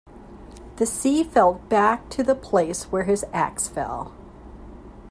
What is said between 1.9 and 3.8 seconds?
to the place where his axe